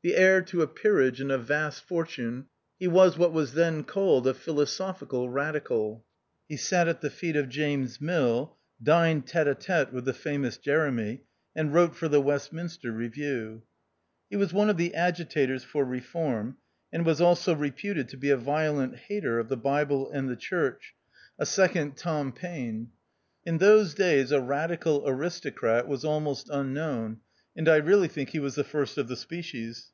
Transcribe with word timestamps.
The 0.00 0.14
heir 0.14 0.42
to 0.42 0.62
a 0.62 0.68
peerage 0.68 1.20
and 1.20 1.32
a 1.32 1.38
vast 1.38 1.82
fortune, 1.82 2.46
he 2.78 2.86
was 2.86 3.18
what 3.18 3.32
was 3.32 3.54
then 3.54 3.82
called 3.82 4.28
a" 4.28 4.34
Philosophical 4.42 5.28
Radical." 5.28 6.04
He 6.48 6.56
sat 6.56 6.86
at 6.86 7.00
the 7.00 7.10
feet 7.10 7.34
of 7.34 7.48
James 7.48 8.00
Mill, 8.00 8.54
dined 8.80 9.26
tete 9.26 9.48
a 9.48 9.56
tete 9.56 9.92
with 9.92 10.04
the 10.04 10.12
famous 10.12 10.56
Jeremy, 10.56 11.24
and 11.56 11.74
wrote 11.74 11.96
for 11.96 12.06
the 12.06 12.20
Westminster 12.20 12.92
Review. 12.92 13.64
He 14.30 14.36
was 14.36 14.52
one 14.52 14.70
of 14.70 14.76
the 14.76 14.94
agitators 14.94 15.64
for 15.64 15.84
Reform, 15.84 16.58
and 16.92 17.04
was 17.04 17.20
also 17.20 17.52
reputed 17.52 18.08
to 18.10 18.16
be 18.16 18.30
a 18.30 18.36
violent 18.36 18.94
hater 18.94 19.40
of 19.40 19.48
the 19.48 19.56
Bible 19.56 20.12
and 20.12 20.28
the 20.28 20.36
Church, 20.36 20.94
a 21.40 21.44
second 21.44 21.96
Tom 21.96 22.28
82 22.28 22.30
THE 22.30 22.30
OUTCAST. 22.30 22.40
Paine. 22.54 22.88
In 23.46 23.58
those 23.58 23.94
clays 23.94 24.30
a 24.30 24.38
Kadical 24.38 25.02
aristo 25.08 25.50
crat 25.50 25.88
was 25.88 26.04
almost 26.04 26.48
unknown, 26.50 27.18
and 27.56 27.68
I 27.68 27.76
really 27.78 28.06
think 28.06 28.28
he 28.28 28.38
was 28.38 28.54
the 28.54 28.62
first 28.62 28.98
of 28.98 29.08
the 29.08 29.16
species. 29.16 29.90